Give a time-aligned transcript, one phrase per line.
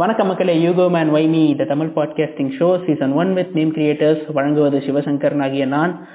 [0.00, 4.78] வணக்க மக்களே யூகோ மேன் வைமி the Tamil podcasting show season one with name creators வழங்குவது
[4.78, 6.06] சிவசங்கரன் ஆகிய நான்.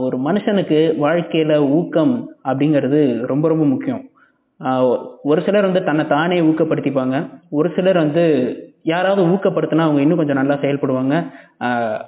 [0.00, 4.08] ஒரு மனுஷனுக்கு வாழ்க்கையில ஊக்கம் அப்படிங்கிறது ரொம்ப ரொம்ப முக்கியம்.
[4.64, 7.28] ஆஹ் ஒரு சிலர் வந்து தன்னை தானே ஊக்கப்படுத்திப்பாங்க.
[7.50, 11.24] ஒரு சிலர் வந்து யாராவது ஊக்கப்படுத்தினா அவங்க இன்னும் கொஞ்சம் நல்லா செயல்படுவாங்க.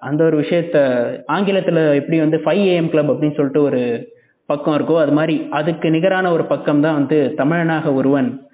[0.00, 0.96] அந்த ஒரு விஷயத்த
[1.26, 4.12] ஆங்கிலத்தில் எப்படி வந்து ஃபைவ் ஏஎம் கிளப் அப்படின்னு சொல்லிட்டு ஒரு
[4.46, 8.48] பக்கம் இருக்கோ அது மாதிரி அதுக்கு நிகரான ஒரு பக்கம் தான் வந்து தமிழனாக ஒருவன்.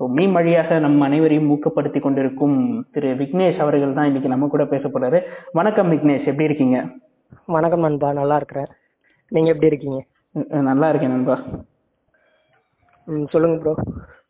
[0.00, 2.56] ஸோ மீன் வழியாக நம் அனைவரையும் ஊக்கப்படுத்தி கொண்டிருக்கும்
[2.94, 5.18] திரு விக்னேஷ் அவர்கள் தான் இன்னைக்கு நம்ம கூட பேச போறாரு.
[5.58, 6.78] வணக்கம் விக்னேஷ் எப்படி இருக்கீங்க?
[7.54, 8.68] வணக்கம் நண்பா நல்லா இருக்கிறேன்.
[9.32, 9.98] நீங்க எப்படி இருக்கீங்க?
[10.70, 11.36] நல்லா இருக்கேன் நண்பா.
[13.08, 13.74] ம், சொல்லுங்க ப்ரோ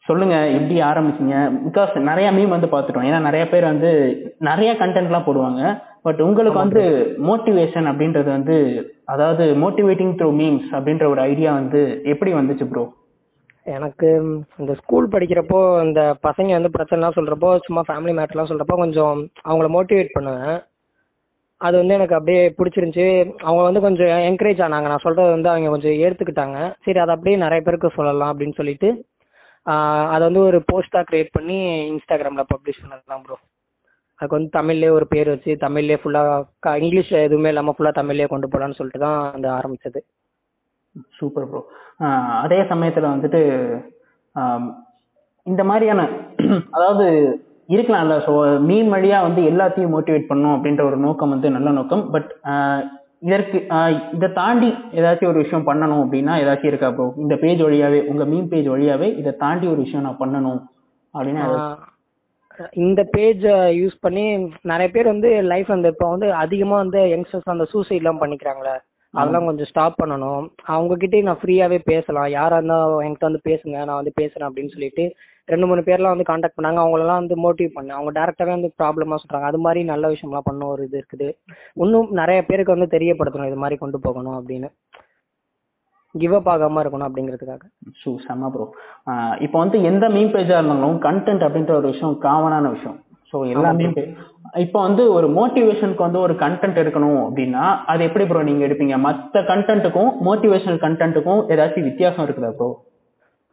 [0.08, 1.36] சொல்லுங்க எப்படி ஆரம்பிச்சீங்க?
[1.66, 3.08] பிகாஸ் நிறைய மீம் வந்து பார்த்துட்டோம்.
[3.08, 3.91] ஏன்னா நிறைய பேர் வந்து
[4.50, 5.62] நிறைய கண்டென்ட்லாம் போடுவாங்க.
[6.06, 6.83] பட் உங்களுக்கு வந்து
[7.28, 8.56] மோட்டிவேஷன் அப்படின்றது வந்து
[9.14, 11.80] அதாவது மோட்டிவேட்டிங் த்ரூ மீம்ஸ் அப்படின்ற ஒரு ஐடியா வந்து
[12.12, 12.84] எப்படி வந்துச்சு ப்ரோ
[13.75, 14.09] எனக்கு
[14.59, 20.16] இந்த ஸ்கூல் படிக்கிறப்போ இந்த பசங்க வந்து பிரச்சனைலாம் சொல்றப்போ சும்மா ஃபேமிலி மேட்டர்லாம் சொல்றப்போ கொஞ்சம் அவங்கள மோட்டிவேட்
[20.16, 20.59] பண்ணுவேன்.
[21.61, 23.06] அது வந்து எனக்கு அப்படியே பிடிச்சிருந்துச்சு.
[23.47, 24.89] அவங்க வந்து கொஞ்சம் என்கரேஜ் ஆனாங்க.
[24.92, 28.91] நான் சொல்றது வந்து அவங்க கொஞ்சம் ஏற்றுக்கிட்டாங்க சரி அதை அப்படியே நிறைய பேருக்கு சொல்லலாம் அப்படின்னு சொல்லிட்டு
[30.14, 31.56] அதை வந்து ஒரு போஸ்டா கிரியேட் பண்ணி
[31.92, 33.36] இன்ஸ்டாகிராம்ல பப்ளிஷ் பண்ணதுதான் ப்ரோ
[34.20, 36.23] அதுக்கு வந்து தமிழ்லயே ஒரு பேர் வச்சு தமிழ்லயே ஃபுல்லா
[36.84, 40.01] இங்கிலீஷ் எதுவுமே இல்லாம ஃபுல்லா தமிழ்லயே கொண்டு போலான்னு சொல்லிட்டு தான் அந்த ஆரம்பிச்சது.
[41.19, 41.61] சூப்பர் ப்ரோ
[42.44, 43.41] அதே சமயத்துல வந்துட்டு
[45.47, 46.02] இந்த மாதிரியான
[46.77, 47.06] அதாவது
[47.75, 48.14] இருக்கலாம்ல.
[48.27, 48.33] ஸோ
[48.69, 52.05] மீன் வழியா வந்து எல்லாத்தையும் மோட்டிவேட் பண்ணும் அப்படின்ற ஒரு நோக்கம் வந்து நல்ல நோக்கம்.
[52.14, 52.30] பட்
[53.27, 53.58] இதற்கு
[54.17, 58.50] இதை தாண்டி ஏதாச்சும் ஒரு விஷயம் பண்ணணும் அப்படின்னா ஏதாச்சும் இருக்கா ப்ரோ இந்த பேஜ் வழியாவே உங்க மீன்
[58.52, 60.61] பேஜ் வழியாவே இதை தாண்டி ஒரு விஷயம் நான் பண்ணணும்
[61.14, 61.44] அப்படின்னா
[62.84, 63.47] இந்த பேஜ்
[63.80, 64.24] யூஸ் பண்ணி
[64.70, 68.77] நிறைய பேர் வந்து லைஃப் அந்த இப்போ வந்து அதிகமா வந்து யங்ஸ்டர்ஸ் அந்த சூசைட் எல்லாம் பண்ணிக்கிறாங்களே.
[69.20, 70.45] அதெல்லாம் கொஞ்சம் ஸ்டாப் பண்ணணும்.
[70.75, 72.28] அவங்க கிட்டே நான் ஃப்ரீயாவே பேசலாம்.
[72.39, 75.05] யாரா இருந்தா என்கிட்ட வந்து பேசுங்க நான் வந்து பேசுறேன் அப்படின்னு சொல்லிட்டு
[75.53, 76.81] ரெண்டு மூணு பேர்லாம் வந்து காண்டாக்ட் பண்ணாங்க.
[76.84, 79.48] அவங்களெல்லாம் வந்து மோட்டிவ் பண்ணேன் அவங்க டேரக்டாவே வந்து ப்ராப்ளமா சொல்றாங்க.
[79.50, 81.28] அது மாதிரி நல்ல விஷயம்லாம் பண்ண ஒரு இது இருக்குது.
[81.84, 84.70] இன்னும் நிறைய பேருக்கு வந்து தெரியப்படுத்தணும் இது மாதிரி கொண்டு போகணும் அப்படின்னு.
[86.14, 87.64] கிவ் அப் ஆகாம இருக்கணும் அப்படிங்கிறதுக்காக.
[88.02, 88.67] ஷூ செம்ம ப்ரோ
[89.46, 92.98] இப்போ வந்து எந்த மீன் பேஜா இருந்தாலும் கண்டென்ட் அப்படின்ற ஒரு விஷயம் காமனான விஷயம்.
[93.39, 93.86] ஸோ எல்லாமே
[94.63, 98.97] இப்போ வந்து ஒரு மோட்டிவேஷனுக்கு வந்து ஒரு கண்டென்ட் எடுக்கணும் அப்படின்னா அது எப்படி ப்ரோ நீங்க எடுப்பீங்க?
[99.01, 102.69] மற்ற கண்டென்ட்டுக்கும் மோட்டிவேஷனல் கண்டென்ட்டுக்கும் ஏதாச்சும் வித்தியாசம் இருக்குதா ப்ரோ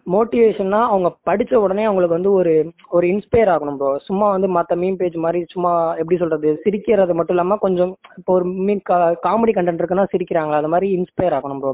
[0.08, 2.54] மோட்டிவேஷன்னா அவங்க படிச்ச உடனே அவங்களுக்கு வந்து ஒரு
[2.92, 7.36] ஒரு இன்ஸ்பயர் ஆகணும் ப்ரோ சும்மா வந்து மத்த மீன் பேஜ் மாதிரி சும்மா எப்படி சொல்றது சிரிக்கிறது மட்டும்
[7.36, 8.82] இல்லாம கொஞ்சம் இப்போ ஒரு மீன்
[9.26, 11.74] காமெடி கண்டென்ட் இருக்குன்னா சிரிக்கிறாங்களா அது மாதிரி இன்ஸ்பயர் ஆகணும் ப்ரோ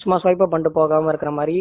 [0.00, 1.56] சும்மா ஸ்வைப்பா பண்ணிட்டு போகாம இருக்கிற மாதிரி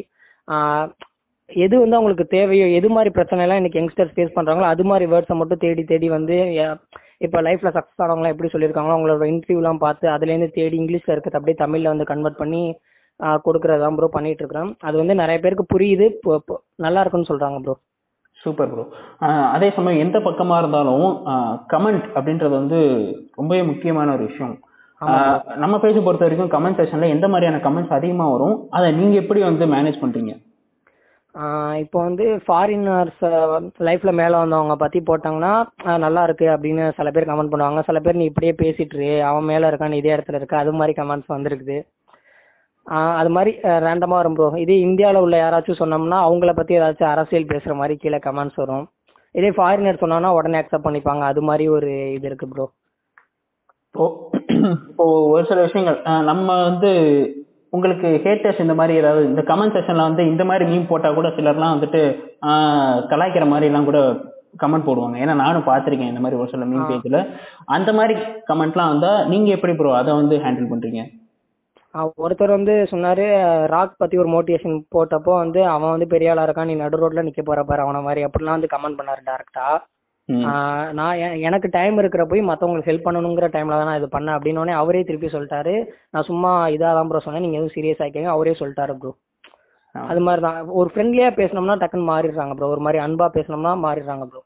[1.49, 5.35] எது வந்து அவங்களுக்கு தேவையோ எது மாதிரி பிரச்சனை எல்லாம் இன்னைக்கு யங்ஸ்டர்ஸ் ஃபேஸ் பண்றாங்களோ அது மாதிரி வேர்ட்ஸை
[5.39, 6.35] மட்டும் தேடி தேடி வந்து
[7.25, 11.39] இப்ப லைஃப்ல சக்சஸ் ஆனவங்க எப்படி சொல்லியிருக்காங்களோ அவங்களோட இன்டர்வியூ எல்லாம் பார்த்து அதுல இருந்து தேடி இங்கிலீஷ்ல இருக்கிறது
[11.39, 12.61] அப்படியே தமிழ்ல வந்து கன்வெர்ட் பண்ணி
[13.45, 14.71] கொடுக்கறதான் ப்ரோ பண்ணிட்டு இருக்கிறேன்.
[14.87, 16.07] அது வந்து நிறைய பேருக்கு புரியுது.
[16.85, 17.75] நல்லா இருக்குன்னு சொல்றாங்க ப்ரோ
[18.37, 18.83] சூப்பர் ப்ரோ
[19.55, 21.05] அதே சமயம் எந்த பக்கமா இருந்தாலும்
[21.73, 22.79] கமெண்ட் அப்படின்றது வந்து
[23.39, 24.55] ரொம்பவே முக்கியமான ஒரு விஷயம்.
[25.63, 29.65] நம்ம பேஜ் பொறுத்த வரைக்கும் கமெண்ட் செக்ஷன்ல எந்த மாதிரியான கமெண்ட்ஸ் அதிகமா வரும் அதை நீங்க எப்படி வந்து
[29.75, 30.33] மேனேஜ் பண்றீங்க?
[31.83, 33.23] இப்போ வந்து ஃபாரினர்ஸ்
[33.87, 35.53] லைஃப்ல மேல வந்தவங்க பத்தி போட்டாங்கன்னா
[36.03, 37.81] நல்லா இருக்கு அப்படின்னு சில பேர் கமெண்ட் பண்ணுவாங்க.
[37.87, 40.57] சில பேர் நீ இப்படியே பேசிட்டு இரு, அவன் மேல இருக்கான் நீ இதே இடத்துல இருக்கு.
[40.63, 41.77] அது மாதிரி கமெண்ட்ஸ் வந்திருக்குது.
[43.19, 43.51] அது மாதிரி
[43.87, 48.19] ரேண்டமா வரும் ப்ரோ இதே இந்தியாவில் உள்ள யாராச்சும் சொன்னோம்னா அவங்கள பத்தி ஏதாச்சும் அரசியல் பேசுற மாதிரி கீழே
[48.27, 48.85] கமெண்ட்ஸ் வரும்.
[49.35, 51.23] இதே ஃபாரினர் சொன்னாங்கன்னா உடனே அக்செப்ட் பண்ணிப்பாங்க.
[51.31, 52.65] அது மாதிரி ஒரு இது இருக்கு ப்ரோ
[53.89, 54.05] இப்போ
[54.85, 55.99] இப்போ ஒரு சில விஷயங்கள்.
[56.29, 56.91] நம்ம வந்து
[57.75, 61.75] உங்களுக்கு ஹேட்டர்ஸ் இந்த மாதிரி ஏதாவது இந்த கமெண்ட் செக்ஷன்ல வந்து இந்த மாதிரி மீன் போட்டா கூட சிலர்லாம்
[61.75, 62.01] வந்துட்டு
[63.11, 63.99] கலாய்க்கிற மாதிரி எல்லாம் கூட
[64.61, 66.85] கமெண்ட் போடுவாங்க ஏன்னா நானும் பார்த்திருக்கேன் இந்த மாதிரி ஒரு சில மீன்.
[66.89, 67.19] பேஜ்ல
[67.75, 68.13] அந்த மாதிரி
[68.49, 71.03] கமெண்ட்லாம் வந்தா நீங்க எப்படி ப்ரோ அதை வந்து ஹேண்டில் பண்றீங்க
[72.19, 73.25] ஒருத்தர் வந்து சொன்னாரு
[73.69, 77.43] ராக் பத்தி ஒரு மோட்டிவேஷன் போட்டப்போ வந்து அவன் வந்து பெரிய ஆளா இருக்கான் நீ நடு ரோட்ல நிக்க
[77.43, 79.67] போற பாரு அவன மாதிரி அப்படிலாம் வந்து கமெண்ட் பண்ணாரு டேரக்டா.
[80.99, 85.01] நான் எனக்கு டைம் இருக்கிற போய் மத்தவங்களுக்கு ஹெல்ப் பண்ணணுங்கிற டைம்ல தான் நான் இது பண்ணேன் அப்படின்னோடனே அவரே
[85.09, 85.73] திருப்பி சொல்லிட்டாரு.
[86.13, 87.45] நான் சும்மா இதாதான் ப்ரோ சொன்னேன்.
[87.45, 89.11] நீங்க எதுவும் சீரியஸ் ஆக்கிங்க அவரே சொல்லிட்டாரு ப்ரோ.
[89.95, 94.41] அது மாதிரி தான் ஒரு ஃப்ரெண்ட்லியா பேசினோம்னா டக்குன்னு மாறிடுறாங்க ப்ரோ ஒரு மாதிரி அன்பா பேசினோம்னா மாறிடுறாங்க ப்ரோ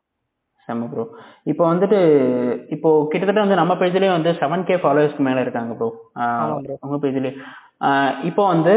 [0.67, 1.03] செம்ம ப்ரோ
[1.51, 1.99] இப்போ வந்துட்டு
[2.75, 5.87] இப்போ கிட்டத்தட்ட வந்து நம்ம பேஜ்லயே வந்து செவன் கே ஃபாலோவர்ஸ்க்கு மேல இருக்காங்க ப்ரோ
[6.85, 7.33] உங்க பேஜ்லயே
[8.29, 8.73] இப்போ வந்து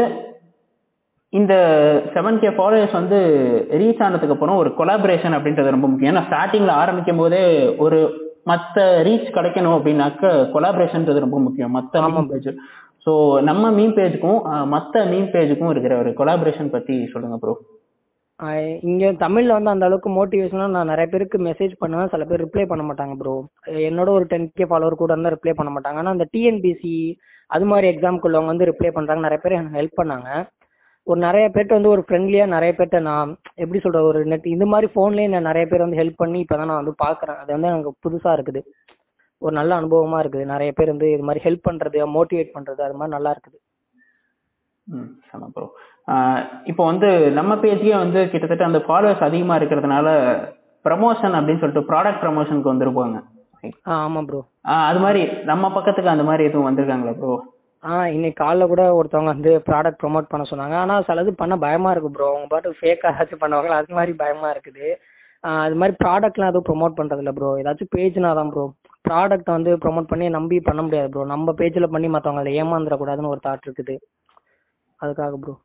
[1.33, 1.53] இந்த
[2.13, 3.19] செவன் கே ஃபாலோவர்ஸ் வந்து
[3.81, 6.11] ரீச் ஆனதுக்கு அப்புறம் ஒரு கொலாபரேஷன் அப்படின்றது ரொம்ப முக்கியம்.
[6.13, 7.41] ஏன்னா ஸ்டார்டிங்ல ஆரம்பிக்கும் போதே
[7.85, 7.99] ஒரு
[8.51, 8.77] மத்த
[9.07, 11.75] ரீச் கிடைக்கணும் அப்படின்னாக்க கொலாபரேஷன்ன்றது ரொம்ப முக்கியம்.
[11.99, 12.09] ஆமா.
[12.15, 12.49] மீன் பேஜ்
[13.05, 13.13] ஸோ
[13.49, 14.39] நம்ம மீன் பேஜுக்கும்
[14.73, 17.53] மத்த மீன் பேஜுக்கும் இருக்கிற ஒரு கொலாபரேஷன் பத்தி சொல்லுங்க ப்ரோ
[18.91, 22.09] இங்க தமிழ்ல வந்து அந்த அளவுக்கு மோட்டிவேஷனா நான் நிறைய பேருக்கு மெசேஜ் பண்ணுவேன்.
[22.13, 23.33] சில பேர் ரிப்ளை பண்ண மாட்டாங்க ப்ரோ
[23.89, 25.99] என்னோட ஒரு டென் கே ஃபாலோவர் கூட இருந்தா ரிப்ளை பண்ண மாட்டாங்க.
[26.01, 26.95] ஆனா அந்த டிஎன்பிசி
[27.49, 29.23] அது மாதிரி எக்ஸாம்க்கு உள்ளவங்க வந்து ரிப்ளை பண்றாங்க.
[29.27, 30.29] நிறைய பேர் எனக்கு ஹெல்ப் பண்ணாங்க.
[31.07, 33.31] ஒரு நிறைய பேர்ட்ட வந்து ஒரு ஃப்ரெண்ட்லியா நிறைய பேர்ட்ட நான்
[33.63, 36.81] எப்படி சொல்ற ஒரு நெட் இந்த மாதிரி போன்லயே நான் நிறைய பேர் வந்து ஹெல்ப் பண்ணி இப்பதான் நான்
[36.81, 37.39] வந்து பாக்குறேன்.
[37.41, 38.61] அது வந்து எனக்கு புதுசா இருக்குது.
[39.41, 40.45] ஒரு நல்ல அனுபவமா இருக்குது.
[40.53, 43.57] நிறைய பேர் வந்து இது மாதிரி ஹெல்ப் பண்றது மோட்டிவேட் பண்றது அது மாதிரி நல்லா இருக்குது.
[44.87, 45.67] ம் ப்ரோ
[46.71, 50.07] இப்போ வந்து நம்ம பேஜ்லயே வந்து கிட்டத்தட்ட அந்த ஃபாலோவர்ஸ் அதிகமா இருக்கிறதுனால
[50.85, 53.17] ப்ரமோஷன் அப்படின்னு சொல்லிட்டு ப்ராடக்ட் ப்ரமோஷனுக்கு வந்திருப்பாங்க.
[53.97, 54.41] ஆமா ப்ரோ
[54.89, 55.21] அது மாதிரி
[55.51, 57.35] நம்ம பக்கத்துக்கு அந்த மாதிரி எதுவும் வந்திருக்காங்களா ப்ரோ
[57.83, 60.75] ஆ இன்னைக்கு காலைல கூட ஒருத்தவங்க வந்து ப்ராடக்ட் ப்ரோமோட் பண்ண சொன்னாங்க.
[60.75, 64.85] ஆனா சிலது பண்ண பயமா இருக்கு ப்ரோ அவங்க பாட்டு ஃபேக்கா ஏதாச்சும் பண்ணுவாங்க அது மாதிரி பயமா இருக்குது.
[65.43, 68.63] ஆ, அது மாதிரி ப்ராடக்ட்லாம் எதுவும் ப்ரோமோட் பண்றது ப்ரோ ஏதாச்சும் பேஜ்னா தான் ப்ரோ
[69.09, 73.67] ப்ராடக்ட் வந்து ப்ரோமோட் பண்ணி நம்பி பண்ண முடியாது ப்ரோ நம்ம பேஜ்ல பண்ணி மத்தவங்க ஏமாந்துடக்கூடாதுன்னு ஒரு தாட்
[73.67, 73.95] இருக்குது.
[74.99, 75.55] அதுக்காக ப்ரோ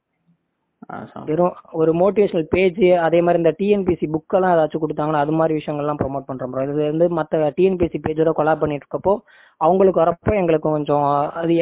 [1.29, 6.29] வெறும் ஒரு மோட்டிவேஷனல் பேஜ் அதே மாதிரி இந்த டிஎன்பிசி புக்கெல்லாம் ஏதாச்சும் கொடுத்தாங்கன்னா அது மாதிரி விஷயங்கள்லாம் ப்ரோமோட்
[6.29, 9.15] பண்றோம் ப்ரோ இது வந்து மத்த டிஎன்பிசி பேஜோட கொலாப் பண்ணிட்டு இருக்கப்போ
[9.61, 11.55] அவங்களுக்கு வரப்போ எங்களுக்கு கொஞ்சம் அது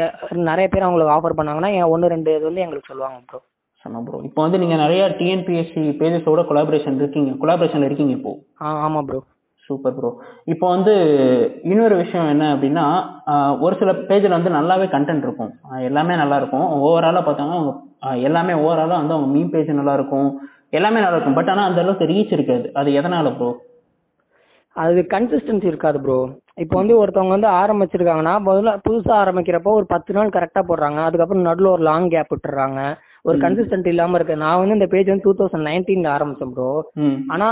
[0.51, 3.41] நிறைய பேர் அவங்களுக்கு ஆஃபர் பண்ணாங்கன்னா ஒன்னு ரெண்டு இது வந்து எங்களுக்கு சொல்லுவாங்க ப்ரோ
[3.85, 7.33] சொன்னா ப்ரோ இப்போ வந்து நீங்க நிறைய டிஎன்பிஎஸ்சி பேஜஸோட கொலாபரேஷன் இருக்கீங்க.
[7.43, 8.33] கொலாபரேஷன்ல இருக்கீங்க இப்போ.
[8.61, 9.21] ஆ ஆமா ப்ரோ
[9.69, 10.11] சூப்பர் ப்ரோ
[10.53, 10.95] இப்போ வந்து
[11.73, 12.85] இன்னொரு விஷயம் என்ன அப்படின்னா
[13.65, 15.53] ஒரு சில பேஜில் வந்து நல்லாவே கண்டென்ட் இருக்கும்.
[15.89, 16.67] எல்லாமே நல்லா இருக்கும்.
[16.89, 17.75] ஓவராலாக பார்த்தாங்கன்னா அவங்க
[18.29, 20.29] எல்லாமே ஓவராலாக வந்து அவங்க மீன் பேஜ் நல்லா இருக்கும்.
[20.79, 21.39] எல்லாமே நல்லா இருக்கும்.
[21.39, 22.67] பட் ஆனால் அந்த அளவுக்கு ரீச் இருக்காது.
[22.81, 23.51] அது எதனால ப்ரோ
[24.77, 26.17] அது கன்சிஸ்டன்சி இருக்காது ப்ரோ
[26.63, 30.99] இப்போ வந்து ஒருத்தவங்க வந்து ஆரம்பிச்சிருக்காங்கன்னா முதல்ல புதுசா ஆரம்பிக்கிறப்போ ஒரு பத்து நாள் கரெக்டா போடுறாங்க.
[31.09, 32.81] அதுக்கப்புறம் நடுவில் ஒரு லாங் கேப் விட்டுறாங்க.
[33.27, 33.39] ஒரு.
[33.45, 34.35] கன்சிஸ்டன்ட் இல்லாம இருக்கு.
[34.43, 36.69] நான் வந்து இந்த பேஜ் வந்து டூ தௌசண்ட் நைன்டீன்ல ஆரம்பிச்சேன் ப்ரோ
[37.35, 37.49] ஆனா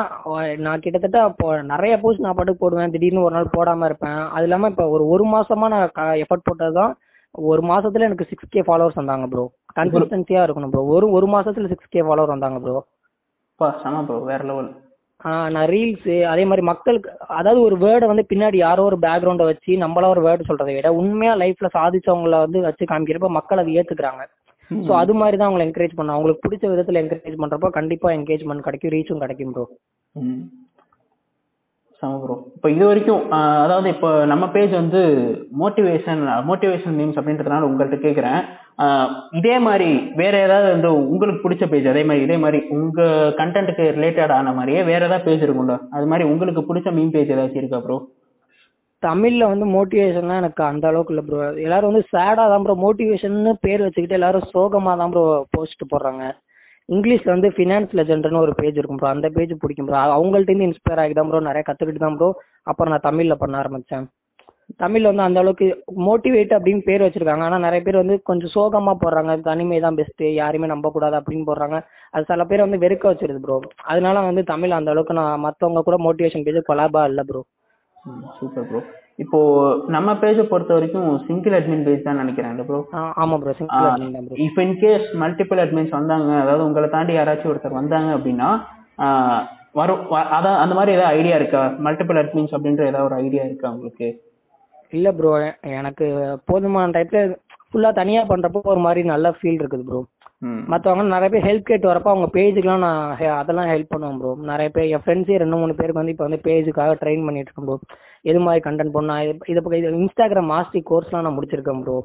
[0.67, 2.93] நான் கிட்டத்தட்ட அப்போ நிறைய போஸ்ட் நான் பாட்டுக்கு போடுவேன்.
[2.95, 4.21] திடீர்னு ஒரு நாள் போடாம இருப்பேன்.
[4.35, 5.89] அது இல்லாம இப்ப ஒரு ஒரு மாசமா நான்
[6.25, 6.95] எஃபர்ட் போட்டதுதான்
[7.35, 9.45] ஒரு மாசத்துல எனக்கு சிக்ஸ் கே ஃபாலோவர்ஸ் வந்தாங்க ப்ரோ
[9.79, 12.81] கன்சிஸ்டன்சியா இருக்கணும் ப்ரோ ஒரு ஒரு மாசத்துல சிக்ஸ் கே ஃபாலோவர் வந்தாங்க ப்ரோ
[13.81, 14.71] சமா ப்ரோ வேற லெவல்
[15.55, 20.11] நான் ரீல்ஸ் அதே மாதிரி மக்களுக்கு அதாவது ஒரு வேர்டை வந்து பின்னாடி யாரோ ஒரு பேக்ரவுண்ட வச்சு நம்மளா
[20.15, 24.25] ஒரு வேர்டு சொல்றதை விட உண்மையா லைஃப்ல சாதிச்சவங்கள வந்து வச்சு காமிக்கிறப்ப மக்கள் அதை ஏத்துக்கிறாங்க.
[24.81, 28.95] சோ அது மாதிரி தான் அவங்களை என்கரேஜ் பண்ண அவங்களுக்கு பிடிச்ச விதத்துல என்கரேஜ் பண்றப்போ கண்டிப்பா என்கேஜ்மெண்ட் கிடைக்கும்
[28.95, 29.67] ரீச்சும் கிடைக்கும் ப்ரோ
[32.21, 33.23] ப்ரோ இப்போ இது வரைக்கும்
[33.61, 35.01] அதாவது இப்போ நம்ம பேஜ் வந்து
[35.61, 38.41] மோட்டிவேஷன் மோட்டிவேஷன் மீம்ஸ் அப்படின்றதுனால உங்கள்கிட்ட கேட்குறேன்
[39.39, 39.89] இதே மாதிரி
[40.21, 43.01] வேற ஏதாவது வந்து உங்களுக்கு பிடிச்ச பேஜ் அதே மாதிரி இதே மாதிரி உங்க
[43.41, 45.77] கண்டென்ட்டுக்கு ரிலேட்டட் ஆன மாதிரியே வேற ஏதாவது பேஜ் இருக்கும்ல?
[45.97, 47.97] அது மாதிரி உங்களுக்கு பிடிச்ச மீம் பேஜ் ஏதாச்சும் இருக்கா ப்ரோ
[49.07, 53.85] தமிழ்ல வந்து மோட்டிவேஷன்லாம் எனக்கு அந்த அளவுக்கு இல்ல ப்ரோ எல்லாரும் வந்து சேடா தான் ப்ரோ மோட்டிவேஷன் பேர்
[53.87, 55.23] வச்சுக்கிட்டு எல்லாரும் சோகமா தான் ப்ரோ
[55.57, 56.23] போஸ்ட் போடுறாங்க.
[56.89, 61.03] இங்கிலீஷ்ல வந்து ஃபினான்ஸ் லெஜெண்ட்னு ஒரு பேஜ் இருக்கும் ப்ரோ அந்த பேஜ் பிடிக்கும் ப்ரோ அவங்கள்ட்ட இருந்து இன்ஸ்பயர்
[61.05, 62.29] ஆகி தான் ப்ரோ நிறைய கத்துக்கிட்டு தான் ப்ரோ
[62.71, 64.05] அப்புறம் நான் தமிழ்ல பண்ண ஆரம்பிச்சேன்.
[64.83, 65.67] தமிழ்ல வந்து அந்த அளவுக்கு
[66.07, 67.45] மோட்டிவேட் அப்படின்னு பேர் வச்சிருக்காங்க.
[67.49, 69.33] ஆனா நிறைய பேர் வந்து கொஞ்சம் சோகமா போடுறாங்க.
[69.49, 71.79] தனிமை தான் பெஸ்ட் யாரையுமே நம்ப கூடாது அப்படின்னு போடுறாங்க.
[72.15, 73.57] அது சில பேர் வந்து வெறுக்க வச்சிருது ப்ரோ
[73.93, 77.43] அதனால வந்து தமிழ் அந்த அளவுக்கு நான் மத்தவங்க கூட மோட்டிவேஷன் பேஜ் கொலாபா இல்ல ப்ரோ
[78.37, 78.81] சூப்பர் ப்ரோ
[79.19, 79.39] இப்போ
[79.95, 82.81] நம்ம பேஜை பொறுத்த வரைக்கும் சிங்கிள் அட்மின் பேஜ் தான் நினைக்கிறேன் ப்ரோ
[83.23, 87.53] ஆமா ப்ரோ சிங்கிள் தான் bro if in case multiple admins வந்தாங்க அதாவது உங்களை தாண்டி யாராச்சும்
[87.53, 88.49] ஒருத்தர் வந்தாங்க அப்படின்னா
[89.75, 90.03] வரும்
[90.35, 91.63] அதான் அந்த மாதிரி ஏதாவது ஐடியா இருக்கா?
[91.87, 94.09] மல்டிபிள் அட்மின்ஸ் அப்படின்ற ஏதாவது ஒரு ஐடியா இருக்கா உங்களுக்கு?
[94.93, 95.31] இல்ல ப்ரோ
[95.79, 96.07] எனக்கு
[96.49, 97.21] போதுமான டைப்ல
[97.65, 100.01] ஃபுல்லா தனியா பண்றப்போ ஒரு மாதிரி நல்ல ஃபீல் இருக்குது ப்ரோ
[100.67, 104.87] மத்தவங்க நிறைய பேர் ஹெல்ப் கேட்டு வரப்ப அவங்க பேஜுக்குலாம் நான் அதெல்லாம் ஹெல்ப் பண்ணுவேன் ப்ரோ நிறைய பேர்
[104.87, 107.77] என் ஃப்ரெண்ட்ஸே ரெண்டு மூணு பேருக்கு வந்து இப்போ வந்து பேஜுக்காக ட்ரெயின் பண்ணிட்டு இருக்கேன் ப்ரோ
[108.23, 111.97] எது மாதிரி கண்டென்ட் பண்ணா இது- இது இன்ஸ்டாகிராம் மாஸ்டர் கோர்ஸ்லாம் நான் முடிச்சிருக்கேன் ப்ரோ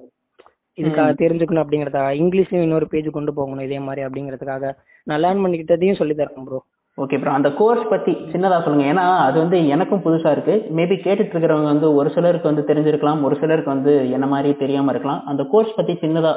[0.78, 4.72] இதுக்காக தெரிஞ்சுக்கணும் அப்படிங்கறதுக்காக இங்கிலீஷ்லயும் இன்னொரு பேஜ் கொண்டு போகணும் இதே மாதிரி அப்படிங்கறதுக்காக.
[5.04, 6.60] நான் லேர்ன் பண்ணிக்கிட்டதையும் சொல்லி தரேன் ப்ரோ
[6.98, 8.94] ஓகே ப்ரோ அந்த கோர்ஸ் பத்தி சின்னதா சொல்லுங்க.
[8.94, 10.66] ஏன்னா அது வந்து எனக்கும் புதுசா இருக்கு.
[10.76, 15.26] மேபி கேட்டுட்டு இருக்கிறவங்க வந்து ஒரு சிலருக்கு வந்து தெரிஞ்சிருக்கலாம் ஒரு சிலருக்கு வந்து என்ன மாதிரி தெரியாம இருக்கலாம்.
[15.26, 16.34] அந்த கோர்ஸ் பத்தி சின்னதா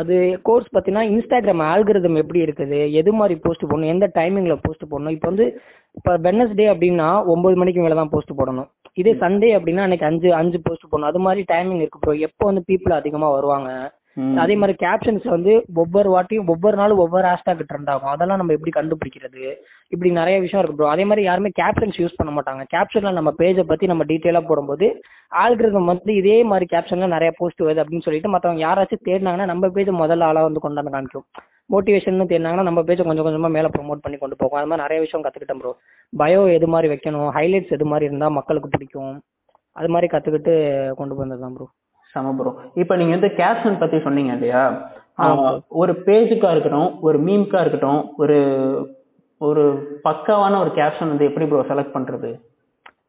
[0.00, 0.14] அது
[0.46, 5.14] கோர்ஸ் பாத்தீங்கன்னா இன்ஸ்டாகிராம் ஆல்கிரிதம் எப்படி இருக்குது எது மாதிரி போஸ்ட் போடணும் எந்த டைமிங்ல போஸ்ட் போடணும்.
[5.16, 5.46] இப்போ வந்து
[5.98, 8.68] இப்போ வெனஸ்டே அப்படின்னா ஒன்பது மணிக்கு மேல தான் போஸ்ட் போடணும்.
[9.00, 11.10] இதே சண்டே அப்படின்னா அன்னைக்கு அஞ்சு அஞ்சு போஸ்ட் போடணும்.
[11.12, 13.70] அது மாதிரி டைமிங் இருக்கு ப்ரோ எப்போ வந்து பீப்புள் அதிகமா வருவாங்க?
[14.42, 18.72] அதே மாதிரி கேப்ஷன்ஸ் வந்து ஒவ்வொரு வாட்டியும் ஒவ்வொரு நாளும் ஒவ்வொரு ஹேஷ்டாக் ட்ரெண்ட் ஆகும் அதெல்லாம் நம்ம எப்படி
[18.78, 19.42] கண்டுபிடிக்கிறது?
[19.92, 22.64] இப்படி நிறைய விஷயம் இருக்கு ப்ரோ அதே மாதிரி யாருமே கேப்ஷன்ஸ் யூஸ் பண்ண மாட்டாங்க.
[22.74, 24.88] கேப்ஷன்ல நம்ம பேஜை பத்தி நம்ம டீட்டெயிலா போடும்போது
[25.44, 29.92] ஆல்கிரிதம் வந்து இதே மாதிரி கேப்ஷன்ல நிறைய போஸ்ட் வருது அப்படின்னு சொல்லிட்டு மத்தவங்க யாராச்சும் தேடினாங்கன்னா நம்ம பேஜ்
[30.02, 31.26] முதல்ல ஆளா வந்து கொண்டாந்து காமிக்கும்.
[31.74, 34.58] மோட்டிவேஷன் தேடினாங்கன்னா நம்ம பேஜை கொஞ்சம் கொஞ்சமா மேல ப்ரோமோட் பண்ணி கொண்டு போகும்.
[34.60, 35.72] அது மாதிரி நிறைய விஷயம் கத்துக்கிட்டேன் ப்ரோ
[36.12, 37.30] பயோ எது மாதிரி வைக்கணும்?
[37.38, 39.16] ஹைலைட்ஸ் எது மாதிரி இருந்தா மக்களுக்கு பிடிக்கும்?
[39.76, 40.54] அது மாதிரி கத்துக்கிட்டு
[41.00, 41.66] கொண்டு வந்ததுதான் ப்ரோ
[42.14, 42.50] செம ப்ரோ
[42.80, 44.62] இப்போ நீங்க வந்து கேப்ஷன் பத்தி சொன்னீங்க இல்லையா?
[45.78, 48.36] ஒரு பேஜுக்கா இருக்கட்டும் ஒரு மீம்க்கா இருக்கட்டும் ஒரு
[49.40, 49.64] ஒரு
[50.04, 52.30] பக்காவான ஒரு கேப்ஷன் வந்து எப்படி ப்ரோ செலக்ட் பண்றது?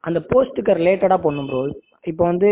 [0.04, 1.62] அந்த போஸ்ட்டுக்கு ரிலேட்டடா பண்ணும் ப்ரோ
[2.12, 2.50] இப்போ வந்து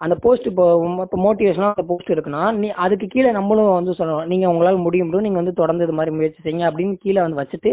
[0.00, 0.64] அந்த போஸ்ட் இப்போ
[1.02, 4.26] இப்போ மோட்டிவேஷனா அந்த போஸ்ட் இருக்குன்னா நீ அதுக்கு கீழே நம்மளும் வந்து சொல்லணும்.
[4.26, 7.70] நீங்க உங்களால முடியும் ப்ரோ நீங்க வந்து தொடர்ந்து இது மாதிரி முயற்சி செய்யுங்க அப்படின்னு கீழே வந்து வச்சுட்டு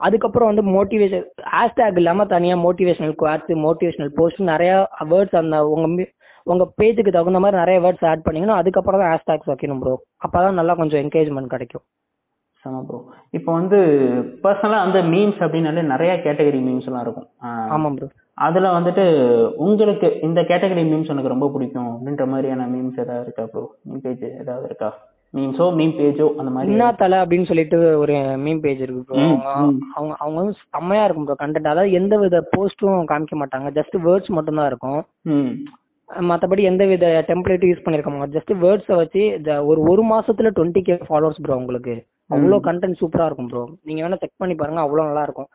[0.00, 4.72] அதுக்கப்புறம் வந்து மோட்டிவேஷன் ஹேஷ்டேக் இல்லாம தனியா மோட்டிவேஷனல் குவாட்ஸ் மோட்டிவேஷனல் போஸ்ட் நிறைய
[5.12, 6.10] வேர்ட்ஸ் அந்த உங்க mi-
[6.46, 10.74] உங்க பேஜுக்கு தகுந்த மாதிரி நிறைய வேர்ட்ஸ் ஆட் பண்ணீங்கன்னா அதுக்கப்புறம் தான் ஹேஷ்டேக்ஸ் வைக்கணும் ப்ரோ அப்பதான் நல்லா
[10.74, 11.84] கொஞ்சம் என்கேஜ்மெண்ட் கிடைக்கும்.
[12.64, 12.98] சம ப்ரோ
[13.34, 13.78] இப்போ வந்து
[14.44, 17.26] பர்சனலா வந்து மீம்ஸ் அப்படின்னாலே நிறைய கேட்டகரி மீம்ஸ் எல்லாம் இருக்கும்.
[17.42, 19.02] ஆஹ் ஆமா ப்ரோ அதுல வந்துட்டு
[19.56, 24.24] உங்களுக்கு இந்த கேட்டகரி மீம்ஸ் எனக்கு ரொம்ப பிடிக்கும் அப்படின்ற மாதிரியான மீம்ஸ் ஏதாவது இருக்கா ப்ரோ மீம் பேஜ்
[24.42, 24.88] ஏதாவது இருக்கா?
[25.34, 29.16] மீம்ஸோ மீம் பேஜோ அந்த மாதிரி இன்னா தலை அப்படின்னு சொல்லிட்டு ஒரு மீம் பேஜ் இருக்கு ப்ரோ
[29.94, 30.12] அவங்க.
[30.18, 33.70] அவங்க வந்து செம்மையா இருக்கும் ப்ரோ கண்டென்ட் அதாவது எந்த வித போஸ்டும் காமிக்க மாட்டாங்க.
[33.70, 35.00] ஜஸ்ட் வேர்ட்ஸ் மட்டும் தான் இருக்கும்.
[35.34, 35.50] ம்.
[36.30, 38.34] மத்தபடி எந்த வித டெம்ப்ளேட்டும் யூஸ் பண்ணிருக்க மாட்டாங்க.
[38.38, 39.22] ஜஸ்ட் வேர்ட்ஸை வச்சு
[39.66, 41.94] ஒரு ஒரு மாசத்துல டுவெண்ட்டி கே ஃபாலோவர்ஸ் ப்ரோ உங்களுக்கு.
[42.30, 45.48] அவ்வளவு கண்டென்ட் சூப்பரா இருக்கும் ப்ரோ நீங்க வேணா செக் பண்ணி பாருங்க அவ்வளவு நல்லா இருக்கும்.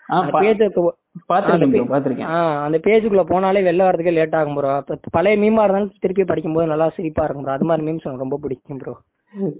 [2.65, 4.71] அந்த பேஜுக்குள்ள போனாலே வெளில வரதுக்கே லேட் ஆகும் ப்ரோ
[5.11, 8.81] பழைய மீமா இருந்தாலும் திருப்பி படிக்கும்போது நல்லா சிரிப்பா இருக்கும் ப்ரோ அது மாதிரி மீம்ஸ் எனக்கு ரொம்ப பிடிக்கும்
[8.81, 8.95] ப்ரோ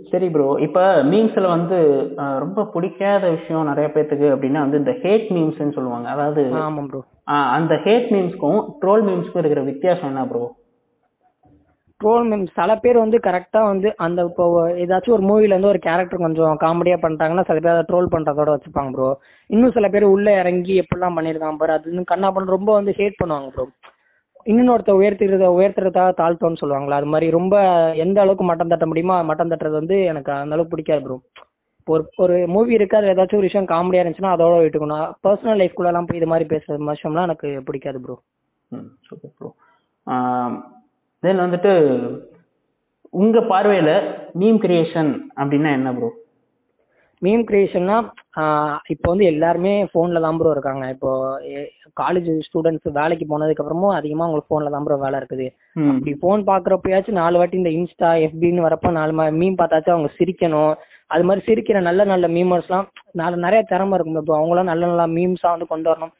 [0.09, 1.77] சரி ப்ரோ இப்ப மீம்ஸ்ல வந்து
[2.43, 6.07] ரொம்ப பிடிக்காத விஷயம் நிறைய பேத்துக்கு அப்படின்னா வந்து இந்த ஹேட் மீம்ஸ்னு சொல்லுவாங்க.
[6.15, 7.01] அதாவது ஆமா ப்ரோ
[7.55, 10.43] அந்த ஹேட் மீம்ஸ்க்கும் ட்ரோல் மீம்ஸ்க்கும் இருக்கிற வித்தியாசம் என்ன ப்ரோ
[12.01, 14.45] ட்ரோல் மீம்ஸ் சில பேர் வந்து கரெக்டா வந்து அந்த இப்போ
[14.83, 18.91] ஏதாச்சும் ஒரு மூவில இருந்து ஒரு கேரக்டர் கொஞ்சம் காமெடியா பண்ணிட்டாங்கன்னா சில பேர் அதை ட்ரோல் பண்றதோட வச்சுப்பாங்க
[18.95, 19.09] ப்ரோ
[19.49, 23.19] இன்னும் சில பேர் உள்ள இறங்கி எப்படிலாம் பண்ணிருக்காங்க பாரு அது இன்னும் கண்ணா பண்ண ரொம்ப வந்து ஹேட்
[23.21, 23.65] பண்ணுவாங்க ப்ரோ
[24.45, 27.55] இன்னொருத்த உயர்த்துறத உயர்த்துறதா தாழ்த்தோன்னு சொல்லுவாங்களா அது மாதிரி ரொம்ப
[28.03, 31.17] எந்த அளவுக்கு மட்டம் தட்ட முடியுமோ மட்டம் தட்டுறது வந்து எனக்கு அந்த அளவுக்கு பிடிக்காது ப்ரோ
[31.87, 35.07] ஒரு ஒரு மூவி இருக்கு அது ஏதாச்சும் ஒரு விஷயம் காமெடியா இருந்துச்சுன்னா அதோட விட்டுக்கணும்.
[35.23, 38.15] பர்சனல் லைஃப்குள்ள எல்லாம் போய் இது மாதிரி பேசுறது விஷயம்லாம் எனக்கு பிடிக்காது ப்ரோ
[38.71, 39.49] ம் சூப்பர் ப்ரோ
[41.23, 41.73] தென் வந்துட்டு
[43.21, 43.91] உங்க பார்வையில
[44.39, 46.09] மீம் கிரியேஷன் அப்படின்னா என்ன ப்ரோ
[47.21, 47.95] மீம் கிரியேஷன்னா
[48.93, 50.83] இப்போ வந்து எல்லாருமே போன்ல தான் ப்ரோ இருக்காங்க.
[50.95, 51.09] இப்போ
[52.01, 55.47] காலேஜ் ஸ்டூடெண்ட்ஸ் வேலைக்கு போனதுக்கு அப்புறமும் அதிகமா உங்களுக்கு போன்ல தான் ப்ரோ வேலை இருக்குது.
[55.91, 60.73] அப்படி போன் பாக்குறப்பயாச்சும் நாலு வாட்டி இந்த இன்ஸ்டா எஃபின்னு வரப்ப நாலு மீம் பார்த்தாச்சும் அவங்க சிரிக்கணும்.
[61.15, 62.87] அது மாதிரி சிரிக்கிற நல்ல நல்ல மீமர்ஸ் எல்லாம்
[63.21, 66.15] நாலு நிறைய திறமை இருக்கும் இப்போ அவங்களாம் நல்ல நல்ல மீம்ஸா வந்து கொண்டு வரணும்.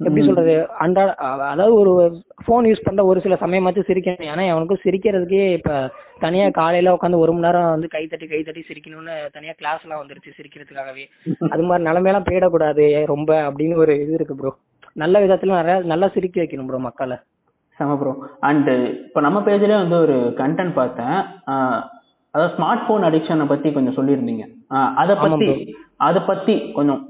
[0.00, 1.10] எப்படி சொல்றது அன்றாட
[1.50, 1.92] அதாவது ஒரு
[2.46, 4.30] போன் யூஸ் பண்ற ஒரு சில சமயமாச்சும் சிரிக்கணும்.
[4.32, 5.72] ஏன்னா அவனுக்கு சிரிக்கிறதுக்கே இப்ப
[6.24, 10.02] தனியா காலையில உட்காந்து ஒரு மணி நேரம் வந்து கை தட்டி கை தட்டி சிரிக்கணும்னு தனியா கிளாஸ் எல்லாம்
[10.02, 11.04] வந்துருச்சு சிரிக்கிறதுக்காகவே.
[11.52, 14.52] அது மாதிரி நிலைமையெல்லாம் போயிடக்கூடாது ரொம்ப அப்படின்னு ஒரு இது இருக்கு ப்ரோ
[15.02, 17.18] நல்ல விதத்துல நிறைய நல்லா சிரிக்க வைக்கணும் ப்ரோ மக்களை.
[17.78, 18.10] செம ப்ரோ
[18.48, 18.68] அண்ட்
[19.06, 21.16] இப்போ நம்ம பேஜ்லயே வந்து ஒரு கண்டென்ட் பார்த்தேன்.
[22.34, 24.44] அதாவது ஸ்மார்ட் போன் அடிக்ஷனை பத்தி கொஞ்சம் சொல்லியிருந்தீங்க.
[25.00, 25.48] அதை பத்தி
[26.06, 27.00] அதை பத்தி கொஞ்சம்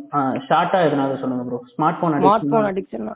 [0.47, 3.07] ஷார்ட்டா எதனாவது சொல்லுங்க bro smart phone smart phone addiction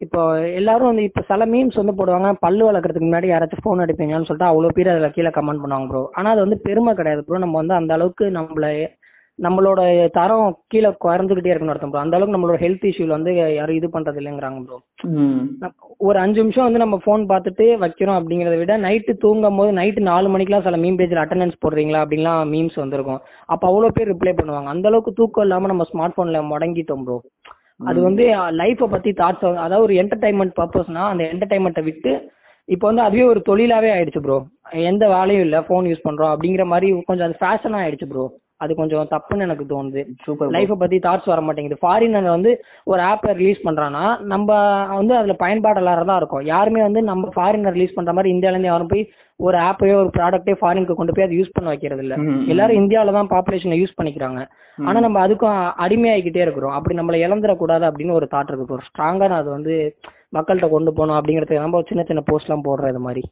[0.00, 0.20] இப்போ
[0.58, 4.76] எல்லாரும் வந்து இப்ப சில மீம்ஸ் வந்து போடுவாங்க பல்லு வளர்க்கறதுக்கு முன்னாடி யாராச்சும் போன் அடிப்பீங்கன்னு சொல்லிட்டு அவ்வளவு
[4.76, 7.92] பேர் அதுல கீழே கமெண்ட் பண்ணுவாங்க ப்ரோ ஆனா அது வந்து பெருமை கிடையாது ப்ரோ நம்ம வந்து அந்த
[7.96, 8.68] அளவுக்கு நம்மள
[9.38, 9.80] நம்மளோட
[10.16, 14.20] தரம் கீழே குறைஞ்சுக்கிட்டே இருக்கணும் அர்த்தம் ப்ரோ அந்த அளவுக்கு நம்மளோட ஹெல்த் இஷ்யூல வந்து யாரும் இது பண்றது
[14.20, 14.78] இல்லைங்கிறாங்க ப்ரோ
[16.06, 20.32] ஒரு அஞ்சு நிமிஷம் வந்து நம்ம போன் பார்த்துட்டு வைக்கிறோம் அப்படிங்கறத விட நைட்டு தூங்கும் போது நைட்டு நாலு
[20.34, 23.20] மணிக்கெல்லாம் சில மீம் பேஜ்ல அட்டண்டன்ஸ் போடுறீங்களா அப்படின்லாம் மீம்ஸ் வந்திருக்கும்.
[23.48, 24.68] அப்ப அவ்வளவு பேர் ரிப்ளை பண்ணுவாங்க.
[24.74, 27.18] அந்த அளவுக்கு தூக்கம் இல்லாம நம்ம ஸ்மார்ட் போன்ல முடங்கிட்டோம் ப்ரோ
[27.88, 28.24] அது வந்து
[28.60, 32.12] லைஃப பத்தி தாட்ஸ் அதாவது ஒரு என்டர்டைன்மெண்ட் பர்பஸ்னா அந்த என்டர்டைன்மெண்ட்டை விட்டு
[32.68, 34.38] இப்போ வந்து அதுவே ஒரு தொழிலாவே ஆயிடுச்சு ப்ரோ
[34.90, 38.24] எந்த வேலையும் இல்ல போன் யூஸ் பண்றோம் அப்படிங்கிற மாதிரி கொஞ்சம் அது ஃபேஷனா ஆயிடுச்சு ப்ரோ
[38.60, 40.02] அது கொஞ்சம் தப்புன்னு எனக்கு தோணுது.
[40.24, 41.76] சூப்பர் லைஃப பத்தி தாட்ஸ் வர மாட்டேங்குது.
[41.82, 42.52] ஃபாரினர் வந்து
[42.92, 44.48] ஒரு ஆப்பை ரிலீஸ் பண்றான்னா நம்ம
[45.00, 46.44] வந்து அதுல பயன்பாடுலார தான் இருக்கும்.
[46.54, 49.04] யாருமே வந்து நம்ம ஃபாரினர் ரிலீஸ் பண்ற மாதிரி இந்தியால இருந்து யாரும் போய்
[49.40, 52.14] ஒரு ஆப்பையோ ஒரு ப்ராடக்டே ஃபாரினுக்கு கொண்டு போய் அதை யூஸ் பண்ண வைக்கிறது இல்ல.
[52.52, 54.40] எல்லாரும் இந்தியாவில தான் பாப்புலேஷனை யூஸ் பண்ணிக்கிறாங்க.
[54.78, 56.74] ஆனா நம்ம அதுக்கும் அடிமையாகிக்கிட்டே இருக்கிறோம்.
[56.78, 59.74] அப்படி நம்மள இழந்துடக்கூடாது அப்படின்னு ஒரு தாட் இருக்கு ஒரு ஸ்ட்ராங்கா நான் அது வந்து
[60.32, 63.22] மக்கள்கிட்ட கொண்டு போகணும் அப்படிங்கறதுக்கு நம்ம சின்ன சின்ன போஸ்ட் எல்லாம் போடுற இது மாதிரி.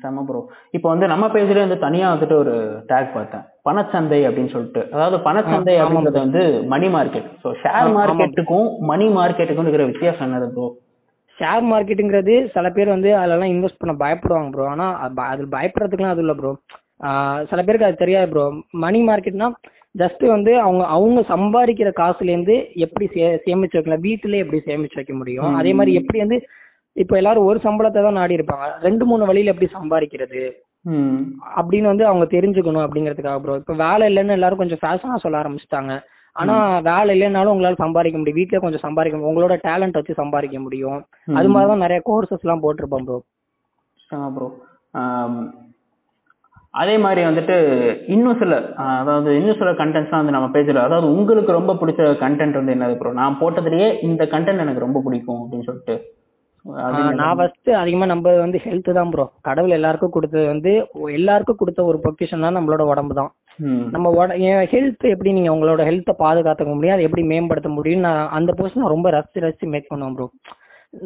[0.00, 0.40] செம ப்ரோ
[0.74, 2.54] இப்போ வந்து நம்ம பேஜ்ல வந்து தனியா வந்துட்டு ஒரு
[2.88, 3.44] டேக் பார்த்தேன்.
[3.64, 4.82] பணச்சந்தை அப்படின்னு சொல்லிட்டு.
[4.92, 7.90] அதாவது பணச்சந்தை அப்படின்றது வந்து மணி மார்க்கெட் ஸோ ஷேர்.
[7.98, 10.68] மார்க்கெட்டுக்கும் மணி மார்க்கெட்டுக்கும் இருக்கிற வித்தியாசம் என்னது ப்ரோ
[11.38, 16.14] ஷேர் மார்க்கெட்டுங்கிறது சில பேர் வந்து அதெல்லாம் இன்வெஸ்ட் பண்ண பயப்படுவாங்க ப்ரோ ஆனா அது ப- அது பயப்படுறதுக்குலாம்
[16.14, 16.50] அது இல்ல ப்ரோ
[17.50, 18.44] சில பேருக்கு அது தெரியாது ப்ரோ
[18.82, 19.48] மணி மார்க்கெட்னா
[19.98, 25.14] ஜஸ்ட் வந்து அவங்க அவங்க சம்பாதிக்கிற காசுல இருந்து எப்படி சே- சேமிச்சு வைக்கலாம் வீட்டுல எப்படி சேமிச்சு வைக்க
[25.14, 25.54] முடியும்.
[25.54, 26.38] அதே மாதிரி எப்படி வந்து
[26.96, 28.78] இப்ப எல்லாரும் ஒரு சம்பளத்தை தான் நாடி இருப்பாங்க.
[28.80, 30.42] ரெண்டு மூணு வழியில எப்படி சம்பாதிக்கிறது?
[31.56, 35.92] அப்படின்னு வந்து அவங்க தெரிஞ்சுக்கணும் அப்படிங்கறதுக்காக ப்ரோ இப்ப வேலை இல்லைன்னு எல்லாரும் கொஞ்சம் ஃபேஷனா சொல்ல ஆரம்பிச்சிட்டாங்க.
[36.36, 38.38] ஆனா வேலை இல்லைன்னாலும் உங்களால சம்பாதிக்க முடியும்.
[38.38, 39.34] வீட்லயே கொஞ்சம் சம்பாதிக்க முடியும்.
[39.34, 41.00] உங்களோட டேலண்ட் வச்சு சம்பாதிக்க முடியும்.
[41.34, 43.18] அது மாதிரிதான் நிறைய கோர்சஸ் எல்லாம் போட்டிருப்போம் ப்ரோ
[44.34, 44.46] ப்ரோ
[46.74, 47.54] அதே மாதிரி வந்துட்டு
[48.14, 48.54] இன்னும் சில
[49.00, 53.12] அதாவது இன்னும் சில கண்டென்ட்ஸ்லாம் வந்து நம்ம பேஜ்ல அதாவது உங்களுக்கு ரொம்ப பிடிச்ச கண்டென்ட் வந்து என்னது ப்ரோ
[53.20, 55.96] நான் போட்டதுலயே இந்த கண்டென்ட் எனக்கு ரொம்ப பிடிக்கும் அப்படின்னு சொல்லிட்டு.
[57.20, 60.72] நான் ஃபர்ஸ்ட் அதிகமா நம்ப வந்து ஹெல்த் தான் ப்ரோ கடவுள் எல்லாருக்கும் கொடுத்தது வந்து
[61.18, 63.30] எல்லாருக்கும் கொடுத்த ஒரு பொக்கிஷன் தான் நம்மளோட உடம்பு தான்.
[63.94, 64.10] நம்ம
[64.74, 66.96] ஹெல்த் எப்படி நீங்க உங்களோட ஹெல்த்தை பாதுகாத்துக்க முடியும்?
[66.96, 68.50] அதை எப்படி மேம்படுத்த முடியும் நான் அந்த
[68.80, 70.28] நான் ரொம்ப ரசிச்சு ரசிச்சு மேக் பண்ணுவேன் ப்ரோ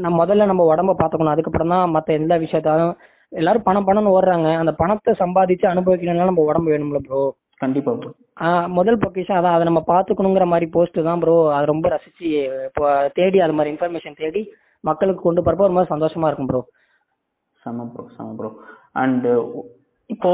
[0.04, 2.92] நம்ம முதல்ல நம்ம உடம்ப பாத்துக்கணும் அதுக்கப்புறம் தான் மத்த எல்லா விஷயத்தாலும்
[3.34, 4.48] எல்லாரும் பணம் பணம்னு ஓடுறாங்க.
[4.62, 7.22] அந்த பணத்தை சம்பாதிச்சு அனுபவிக்கணும்னா நம்ம உடம்பு வேணும்ல ப்ரோ
[7.62, 8.10] கண்டிப்பா ப்ரோ
[8.76, 9.56] முதல் பொக்கிஷன் அதான்.
[9.56, 12.28] அதை நம்ம பாத்துக்கணுங்கிற மாதிரி போஸ்ட் தான் ப்ரோ அது ரொம்ப ரசிச்சு
[12.68, 12.84] இப்போ
[13.18, 14.42] தேடி அது மாதிரி இன்ஃபர்மேஷன் தேடி
[14.84, 16.62] மக்களுக்கு கொண்டு போறப்ப ஒரு மாதிரி சந்தோஷமா இருக்கும் ப்ரோ
[17.62, 18.50] செம ப்ரோ செம ப்ரோ
[19.02, 19.28] அண்ட்
[20.10, 20.32] இப்போ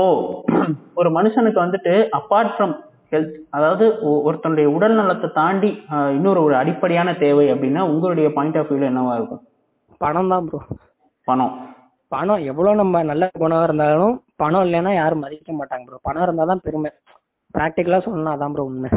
[1.01, 2.75] ஒரு மனுஷனுக்கு வந்துட்டு அப்பார்ட் ஃப்ரம்
[3.13, 3.85] ஹெல்த் அதாவது
[4.27, 5.71] ஒருத்தனுடைய உடல் நலத்தை தாண்டி
[6.17, 9.43] இன்னொரு ஒரு அடிப்படையான தேவை அப்படின்னா உங்களுடைய பாயிண்ட் ஆஃப் வியூல என்னவா இருக்கும்?
[10.01, 10.61] பணம் தான் ப்ரோ
[11.29, 11.55] பணம்.
[12.13, 16.91] பணம் எவ்வளவு நம்ம நல்ல குணம் இருந்தாலும் பணம் இல்லைன்னா யாரும் மதிக்க மாட்டாங்க ப்ரோ பணம் இருந்தாதான் பெருமை.
[17.55, 18.91] ப்ராக்டிக்கலா சொன்னா அதான் ப்ரோ உண்மை.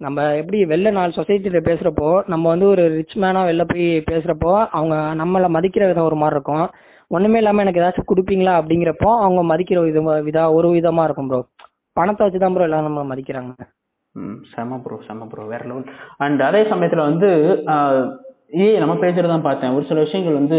[0.00, 4.94] நம்ம எப்படி வெளில நாலு சொசைட்டில பேசுறப்போ நம்ம வந்து ஒரு ரிச் மேனா வெளில போய் பேசுறப்போ அவங்க
[5.20, 6.66] நம்மள மதிக்கிற விதம் ஒரு மாதிரி இருக்கும்.
[7.10, 11.40] ஒண்ணுமே இல்லாம எனக்கு ஏதாச்சும் கொடுப்பீங்களா அப்படிங்கிறப்போ அவங்க மதிக்கிற விதமா விதா ஒரு விதமா இருக்கும் ப்ரோ
[11.96, 13.52] பணத்தை வச்சுதான் ப்ரோ எல்லாரும் நம்மள மதிக்கிறாங்க.
[14.50, 15.88] செம ப்ரோ செம ப்ரோ வேற லெவல்
[16.18, 17.28] அண்ட் அதே சமயத்துல வந்து
[18.52, 19.72] இதே நம்ம பேஜ்ல தான் பார்த்தேன்.
[19.76, 20.58] ஒரு சில விஷயங்கள் வந்து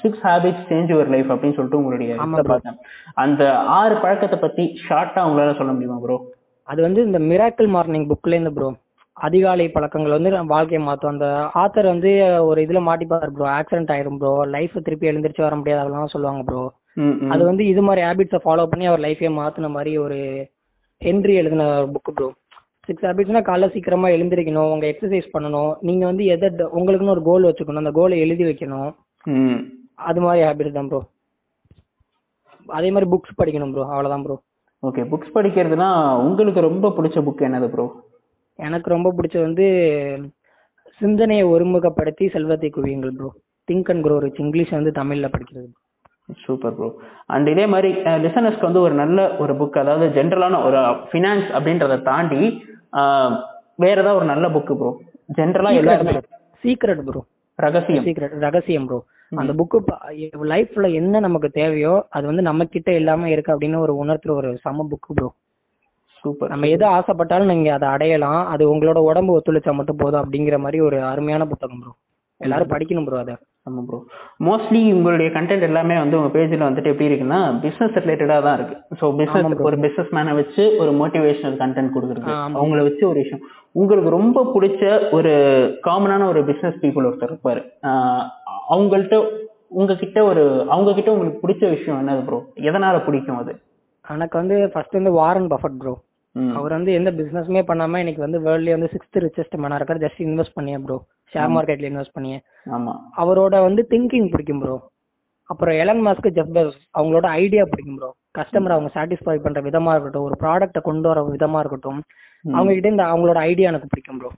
[0.00, 2.16] six habits change your life அப்படின்னு சொல்லிட்டு உங்களுடைய.
[2.50, 2.76] பார்த்தேன்.
[3.24, 3.42] அந்த
[3.78, 6.16] ஆறு பழக்கத்தை பத்தி ஷார்ட்டா உங்களால சொல்ல முடியுமா ப்ரோ
[6.68, 8.68] அது வந்து இந்த மிராக்கிள் மார்னிங் புக்ல இருந்து ப்ரோ
[9.16, 11.12] அதிகாலை பழக்கங்கள் வந்து வாழ்க்கையை மாத்தும்.
[11.14, 11.26] அந்த
[11.62, 12.10] ஆத்தர் வந்து
[12.48, 16.62] ஒரு இதுல மாட்டிப்பாரு ப்ரோ ஆக்சிடென்ட் ஆயிரும் ப்ரோ லைஃப் திருப்பி எழுந்திருச்சு வர முடியாது அதெல்லாம் சொல்லுவாங்க ப்ரோ.
[17.32, 20.18] அது வந்து இது மாதிரி ஹேபிட்ஸை ஃபாலோ பண்ணி அவர் லைஃபே மாத்தின மாதிரி ஒரு
[21.02, 22.28] ஹென்றி எழுதின புக் ப்ரோ
[22.90, 24.70] சிக்ஸ் ஹேபிட்ஸ்னா காலைல சீக்கிரமா எழுந்திருக்கணும்.
[24.74, 25.72] உங்க எக்ஸசைஸ் பண்ணணும்.
[25.88, 27.82] நீங்க வந்து எதை உங்களுக்குன்னு ஒரு கோல் வச்சுக்கணும்.
[27.84, 28.90] அந்த கோலை எழுதி வைக்கணும்.
[30.08, 31.00] அது மாதிரி ஹேபிட் தான் ப்ரோ
[32.68, 34.36] அதே மாதிரி புக்ஸ் படிக்கணும் ப்ரோ அவ்வளவுதான் ப்ரோ
[34.82, 35.88] ஓகே புக்ஸ் படிக்கிறதுனா
[36.26, 37.86] உங்களுக்கு ரொம்ப பிடிச்ச புக் என்னது ப்ரோ
[38.58, 39.66] எனக்கு ரொம்ப பிடிச்சது வந்து
[41.00, 43.30] சிந்தனையை ஒருமுகப்படுத்தி செல்வத்தை குவியுங்கள் bro
[43.68, 45.68] think and grow rich English வந்து தமிழ்ல படிக்கிறது.
[46.44, 46.88] சூப்பர் ப்ரோ
[47.34, 47.90] அண்ட் இதே மாதிரி
[48.24, 50.80] லிசனர்ஸ்க்கு வந்து ஒரு நல்ல ஒரு புக் அதாவது ஜென்ரலான ஒரு
[51.10, 52.42] ஃபினான்ஸ் அப்படின்றத தாண்டி
[53.82, 54.90] வேற ஏதாவது ஒரு நல்ல புக் ப்ரோ
[55.38, 56.14] ஜென்ரலா எல்லாருமே
[56.64, 57.20] சீக்ரெட் ப்ரோ
[57.58, 58.04] ரகசியம்.
[58.06, 58.98] சீக்ரெட் ரகசியம் ப்ரோ
[59.32, 59.78] அந்த புக்கு
[60.52, 64.86] லைஃப்ல என்ன நமக்கு தேவையோ அது வந்து நம்ம கிட்ட இல்லாம இருக்கு அப்படின்னு ஒரு உணர்த்துற ஒரு சம
[64.92, 65.28] புக் ப்ரோ
[66.24, 68.40] சூப்பர் நம்ம எது ஆசைப்பட்டாலும் நீங்க அதை அடையலாம்.
[68.52, 71.92] அது உங்களோட உடம்பு ஒத்துழைச்சா மட்டும் போதும் அப்படிங்கிற மாதிரி ஒரு அருமையான புத்தகம் ப்ரோ
[72.40, 73.34] எல்லாரும் படிக்கணும் ப்ரோ அதை.
[73.66, 73.98] ஆமா ப்ரோ
[74.46, 78.76] மோஸ்ட்லி உங்களுடைய கண்டென்ட் எல்லாமே வந்து உங்க பேஜ்ல வந்துட்டு எப்படி இருக்குன்னா பிசினஸ் ரிலேட்டடா தான் இருக்கு.
[79.00, 79.66] So bro.
[79.68, 81.98] ஒரு பிசினஸ் மேனை வச்சு ஒரு மோட்டிவேஷனல் கண்டென்ட்
[82.36, 82.56] ஆமா.
[82.58, 83.42] அவங்கள வச்சு ஒரு விஷயம்.
[83.72, 85.32] உங்களுக்கு ரொம்ப பிடிச்ச ஒரு
[85.88, 87.62] காமனான ஒரு பிசினஸ் பீப்புள் ஒருத்தர் இருப்பாரு.
[88.74, 89.18] அவங்கள்ட்ட
[89.70, 90.42] உங்ககிட்ட ஒரு
[90.74, 92.38] அவங்க கிட்ட உங்களுக்கு பிடிச்ச விஷயம் என்னது ப்ரோ
[92.70, 93.52] எதனால பிடிக்கும் அது?
[94.04, 95.94] எனக்கு வந்து ஃபர்ஸ்ட் வந்து வாரன் பஃபட் ப்ரோ.
[96.58, 100.04] அவர் வந்து எந்த பிசினஸ்மே பண்ணாம இன்னைக்கு வந்து வேர்ல்ட்லயே வந்து சிக்ஸ்த் ரிச்சஸ்ட் மேனா இருக்காரு.
[100.06, 100.96] ஜஸ்ட் இன்வெஸ்ட் பண்ணிய ப்ரோ
[101.32, 102.36] ஷேர் மார்க்கெட்ல இன்வெஸ்ட் பண்ணிய.
[102.76, 102.92] ஆமா.
[103.22, 104.76] அவரோட வந்து திங்கிங் பிடிக்கும் ப்ரோ
[105.50, 106.58] அப்புறம் எலன் மாஸ்க் ஜெஃப்
[106.94, 111.60] அவங்களோட ஐடியா பிடிக்கும் ப்ரோ கஸ்டமர் அவங்க சாட்டிஸ்ஃபை பண்ற விதமா இருக்கட்டும் ஒரு ப்ராடக்ட்டை கொண்டு வர விதமா
[111.62, 112.00] இருக்கட்டும்.
[112.44, 114.30] அவங்க கிட்ட இந்த அவங்களோட ஐடியா எனக்கு பிடிக்கும் ப்ரோ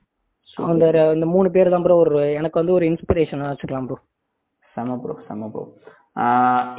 [0.67, 0.85] அந்த
[1.17, 3.99] இந்த மூணு பேர் தான் ப்ரோ ஒரு எனக்கு வந்து ஒரு இன்ஸ்பிரேஷன் வச்சுக்கலாம் ப்ரோ
[4.75, 5.65] செம ப்ரோ செம ப்ரோ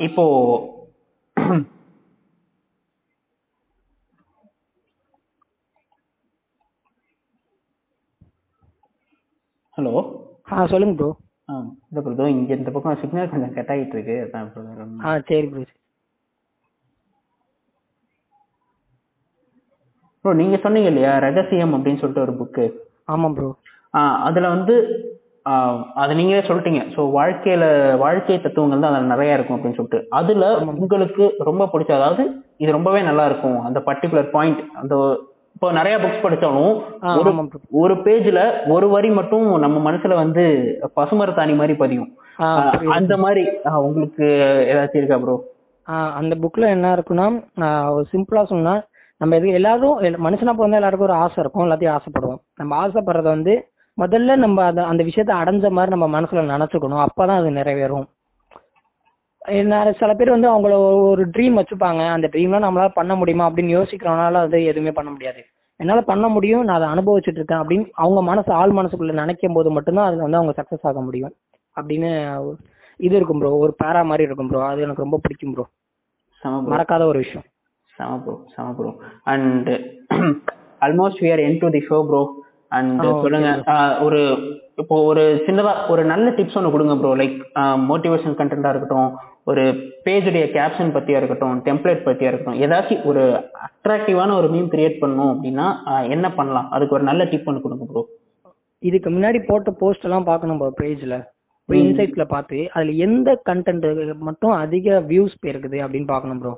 [0.07, 0.25] இப்போ
[9.77, 9.91] ஹலோ
[10.51, 11.09] ஆ சொல்லுங்க ப்ரோ
[11.49, 11.55] ஆ
[11.89, 14.85] இல்ல ப்ரோ இங்க இந்த பக்கம் சிக்னல் கொஞ்சம் கட் ஆகிட்டு இருக்கு அதான் இல்ல.
[15.05, 15.63] ஆ சரி ப்ரோ
[20.25, 22.65] ப்ரோ நீங்க சொன்னீங்க இல்லையா ரகசியம் அப்படின்னு சொல்லிட்டு ஒரு புக்கு
[23.13, 23.49] ஆமா ப்ரோ
[24.27, 24.75] அதுல வந்து
[26.01, 26.81] அதை நீங்களே சொல்லிட்டீங்க.
[26.93, 27.63] ஸோ வாழ்க்கையில
[28.03, 29.99] வாழ்க்கை தத்துவங்கள் தான் அதுல நிறைய இருக்கும் அப்படின்னு சொல்லிட்டு.
[30.11, 30.43] அதுல
[30.75, 32.23] உங்களுக்கு ரொம்ப பிடிச்ச அதாவது
[32.57, 33.59] இது ரொம்பவே நல்லா இருக்கும்.
[33.67, 34.95] அந்த பர்டிகுலர் பாயிண்ட் அந்த
[35.53, 36.81] இப்போ நிறைய புக்ஸ் படிச்சாலும்
[37.69, 40.43] ஒரு பேஜ்ல ஒரு வரி மட்டும் நம்ம மனசுல வந்து
[40.95, 42.17] பசுமரத்தாணி மாதிரி பதியும்.
[42.89, 43.49] அந்த மாதிரி
[43.81, 44.25] உங்களுக்கு
[44.69, 45.35] ஏதாச்சும் இருக்கா ப்ரோ
[45.87, 47.25] ஆஹ் அந்த புக்ல என்ன இருக்குன்னா
[48.11, 48.83] சிம்பிளா சொன்னா
[49.17, 52.41] நம்ம எது எல்லாரும் எல்லா- மனுஷனா பிறந்தா எல்லாருக்கும் ஒரு ஆசை இருக்கும் எல்லாத்தையும் ஆசைப்படுவோம்.
[52.55, 53.53] நம்ம ஆசைப்படுறத வந்து
[53.97, 57.05] முதல்ல நம்ம அந்த விஷயத்த அடைஞ்ச மாதிரி நம்ம மனசுல நினைச்சுக்கணும்.
[57.05, 58.05] அப்பதான் அது நிறைவேறும்.
[59.93, 62.09] சில பேர் வந்து அவங்கள ஒரு- ட்ரீம் வச்சுப்பாங்க.
[62.11, 65.45] அந்த ட்ரீம்லாம் நம்மளால பண்ண முடியுமா அப்படின்னு யோசிக்கிறவனால அது எதுவுமே பண்ண முடியாது.
[65.75, 70.07] என்னால பண்ண முடியும் நான் அதை அனுபவிச்சுட்டு இருக்கேன் அப்படின்னு அவங்க மனசு ஆள் மனசுக்குள்ள நினைக்கும் போது மட்டும்தான்
[70.07, 71.35] அதுல வந்து அவங்க சக்சஸ் ஆக முடியும்.
[71.81, 72.55] அப்படின்னு
[72.97, 75.67] இது இருக்கும் ப்ரோ ஒரு பேரா மாதிரி இருக்கும் ப்ரோ அது எனக்கு ரொம்ப பிடிக்கும் ப்ரோ
[76.43, 77.43] மறக்காத ஒரு விஷயம்.
[77.97, 79.69] செம ப்ரோ செம bro and
[80.79, 82.42] almost we are into the show bro
[82.73, 83.49] and Oh, சொல்லுங்க
[84.05, 84.19] ஒரு
[84.81, 87.35] இப்போ ஒரு சின்னதா ஒரு நல்ல டிப்ஸ் ஒன்று கொடுங்க ப்ரோ லைக்
[87.89, 89.09] மோட்டிவேஷன் கண்டென்ட்டா இருக்கட்டும்
[89.49, 89.63] ஒரு
[90.05, 93.23] பேஜுடைய கேப்ஷன் பத்தியா இருக்கட்டும் டெம்ப்ளேட் பத்தியா இருக்கட்டும் ஏதாச்சும் ஒரு
[93.67, 95.65] அட்ராக்டிவான ஒரு மீம் கிரியேட் பண்ணணும் அப்படின்னா
[96.15, 96.67] என்ன பண்ணலாம்?
[96.75, 98.03] அதுக்கு ஒரு நல்ல டிப் ஒன்று கொடுங்க ப்ரோ
[98.83, 101.17] இதுக்கு முன்னாடி போட்ட போஸ்ட் எல்லாம் பார்க்கணும் ப்ரோ பேஜ்ல
[101.69, 103.85] போய் இன்சைட்ல பார்த்து அதுல எந்த கண்டென்ட்
[104.29, 106.53] மட்டும் அதிக வியூஸ் போயிருக்குது அப்படின்னு பார்க்கணும் ப்ரோ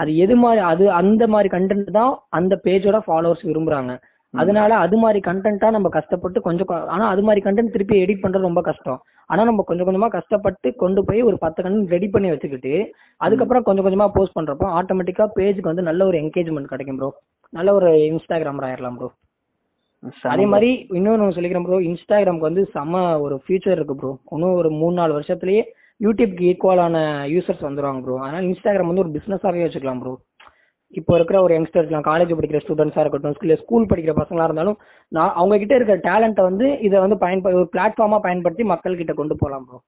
[0.00, 3.92] அது எது மாதிரி அது அந்த மாதிரி கண்டென்ட் தான் அந்த பேஜோட ஃபாலோவர்ஸ் விரும்புறாங்க.
[4.34, 8.62] அதனால அது மாதிரி கண்டென்ட்டா நம்ம கஷ்டப்பட்டு கொஞ்சம் ஆனா அது மாதிரி கண்டென்ட் திருப்பி எடிட் பண்றது ரொம்ப
[8.62, 8.98] கஷ்டம்.
[9.30, 12.74] ஆனா நம்ம கொஞ்சம் கொஞ்சமா கஷ்டப்பட்டு கொண்டு போய் ஒரு பத்து கண்டென்ட் ரெடி பண்ணி வச்சுக்கிட்டு
[13.20, 17.10] அதுக்கப்புறம் கொஞ்சம் கொஞ்சமா போஸ்ட் பண்றப்போ ஆட்டோமேட்டிக்கா பேஜுக்கு வந்து நல்ல ஒரு என்கேஜ்மெண்ட் கிடைக்கும் ப்ரோ
[17.52, 19.08] நல்ல ஒரு இன்ஸ்டாகிராமர் ஆயிரலாம் ப்ரோ
[20.32, 24.94] அதே மாதிரி இன்னொன்னு சொல்லிக்கிறேன் ப்ரோ இன்ஸ்டாகிராமுக்கு வந்து செம ஒரு ஃபியூச்சர் இருக்கு ப்ரோ இன்னும் ஒரு மூணு
[25.00, 25.62] நாலு வருஷத்துலயே
[26.00, 26.96] யூடியூப்க்கு ஈக்குவலான
[27.32, 30.12] யூசர்ஸ் வந்துருவாங்க ப்ரோ அதனால இன்ஸ்டாகிராம் வந்து ஒரு பிசினஸாவே வச்சுக்கலாம் ப்ரோ
[30.94, 34.78] இப்போ இருக்கிற ஒரு யங்ஸ்டர்ஸ் காலேஜ் படிக்கிற ஸ்டூடெண்ட்ஸா இருக்கட்டும் இல்லை ஸ்கூல் படிக்கிற பசங்களா இருந்தாலும்
[35.12, 39.36] நான் அவங்க கிட்ட இருக்கிற டேலண்ட்டை வந்து இதை வந்து பயன்ப ஒரு பிளாட்ஃபார்மா பயன்படுத்தி மக்கள் கிட்ட கொண்டு
[39.42, 39.80] போகலாம் ப்ரோ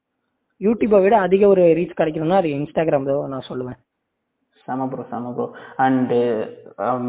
[0.61, 3.79] யூடியூப்பை விட அதிக ஒரு ரீச் கிடைக்கணும்னா அது இன்ஸ்டாகிராம் தான் நான் சொல்லுவேன்.
[4.65, 5.47] செம ப்ரோ செம ப்ரோ
[5.85, 6.19] அண்டு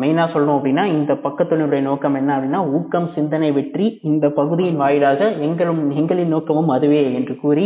[0.01, 5.83] மெயினாக சொல்லணும் அப்படின்னா இந்த பக்கத்தினுடைய நோக்கம் என்ன அப்படின்னா ஊக்கம் சிந்தனை வெற்றி இந்த பகுதியின் வாயிலாக எங்களும்
[6.01, 7.65] எங்களின் நோக்கமும் அதுவே என்று கூறி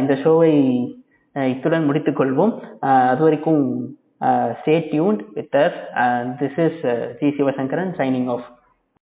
[0.00, 0.52] இந்த ஷோவை
[1.34, 3.20] இத்துடன் முடித்துக்கொள்வோம் கொள்வோம்.
[3.24, 3.62] வரைக்கும்
[4.20, 7.32] Uh, stay tuned with us and this is uh, G.
[7.32, 8.44] Sivasankaran signing off.